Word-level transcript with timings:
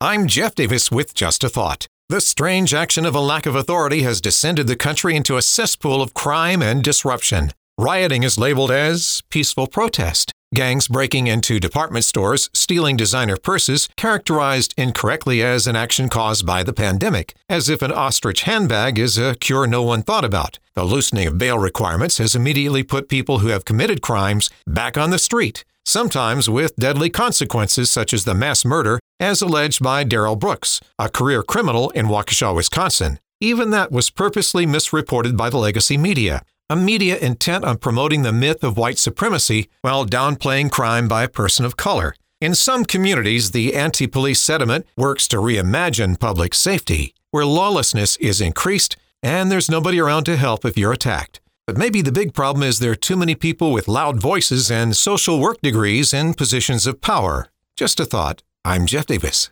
I'm 0.00 0.28
Jeff 0.28 0.54
Davis 0.54 0.92
with 0.92 1.12
Just 1.12 1.42
a 1.42 1.48
Thought. 1.48 1.88
The 2.08 2.20
strange 2.20 2.72
action 2.72 3.04
of 3.04 3.16
a 3.16 3.20
lack 3.20 3.46
of 3.46 3.56
authority 3.56 4.02
has 4.02 4.20
descended 4.20 4.68
the 4.68 4.76
country 4.76 5.16
into 5.16 5.36
a 5.36 5.42
cesspool 5.42 6.00
of 6.00 6.14
crime 6.14 6.62
and 6.62 6.84
disruption. 6.84 7.50
Rioting 7.76 8.22
is 8.22 8.38
labeled 8.38 8.70
as 8.70 9.24
peaceful 9.28 9.66
protest. 9.66 10.30
Gangs 10.54 10.86
breaking 10.86 11.26
into 11.26 11.58
department 11.58 12.04
stores, 12.04 12.48
stealing 12.54 12.96
designer 12.96 13.36
purses, 13.36 13.88
characterized 13.96 14.72
incorrectly 14.76 15.42
as 15.42 15.66
an 15.66 15.74
action 15.74 16.08
caused 16.08 16.46
by 16.46 16.62
the 16.62 16.72
pandemic, 16.72 17.34
as 17.48 17.68
if 17.68 17.82
an 17.82 17.90
ostrich 17.90 18.42
handbag 18.42 19.00
is 19.00 19.18
a 19.18 19.34
cure 19.34 19.66
no 19.66 19.82
one 19.82 20.04
thought 20.04 20.24
about. 20.24 20.60
The 20.74 20.84
loosening 20.84 21.26
of 21.26 21.38
bail 21.38 21.58
requirements 21.58 22.18
has 22.18 22.36
immediately 22.36 22.84
put 22.84 23.08
people 23.08 23.40
who 23.40 23.48
have 23.48 23.64
committed 23.64 24.00
crimes 24.00 24.48
back 24.64 24.96
on 24.96 25.10
the 25.10 25.18
street 25.18 25.64
sometimes 25.88 26.50
with 26.50 26.76
deadly 26.76 27.08
consequences 27.08 27.90
such 27.90 28.12
as 28.12 28.24
the 28.24 28.34
mass 28.34 28.62
murder 28.62 29.00
as 29.20 29.42
alleged 29.42 29.82
by 29.82 30.04
Darrell 30.04 30.36
Brooks, 30.36 30.80
a 30.98 31.08
career 31.08 31.42
criminal 31.42 31.90
in 31.90 32.06
Waukesha, 32.06 32.54
Wisconsin. 32.54 33.18
Even 33.40 33.70
that 33.70 33.92
was 33.92 34.10
purposely 34.10 34.66
misreported 34.66 35.36
by 35.36 35.50
the 35.50 35.58
legacy 35.58 35.96
media, 35.96 36.42
a 36.70 36.76
media 36.76 37.16
intent 37.18 37.64
on 37.64 37.78
promoting 37.78 38.22
the 38.22 38.32
myth 38.32 38.62
of 38.62 38.76
white 38.76 38.98
supremacy 38.98 39.68
while 39.82 40.04
downplaying 40.04 40.70
crime 40.70 41.08
by 41.08 41.24
a 41.24 41.28
person 41.28 41.64
of 41.64 41.76
color. 41.76 42.14
In 42.40 42.54
some 42.54 42.84
communities, 42.84 43.50
the 43.50 43.74
anti 43.74 44.06
police 44.06 44.40
sentiment 44.40 44.86
works 44.96 45.26
to 45.28 45.38
reimagine 45.38 46.18
public 46.20 46.54
safety, 46.54 47.14
where 47.30 47.44
lawlessness 47.44 48.16
is 48.16 48.40
increased 48.40 48.96
and 49.22 49.50
there's 49.50 49.70
nobody 49.70 49.98
around 49.98 50.24
to 50.24 50.36
help 50.36 50.64
if 50.64 50.76
you're 50.76 50.92
attacked. 50.92 51.40
But 51.66 51.76
maybe 51.76 52.02
the 52.02 52.12
big 52.12 52.32
problem 52.32 52.62
is 52.62 52.78
there 52.78 52.92
are 52.92 52.96
too 52.96 53.16
many 53.16 53.34
people 53.34 53.72
with 53.72 53.88
loud 53.88 54.20
voices 54.20 54.70
and 54.70 54.96
social 54.96 55.40
work 55.40 55.60
degrees 55.60 56.14
in 56.14 56.34
positions 56.34 56.86
of 56.86 57.00
power. 57.00 57.48
Just 57.76 58.00
a 58.00 58.04
thought. 58.04 58.42
I'm 58.68 58.84
Jeff 58.84 59.06
Davis. 59.06 59.48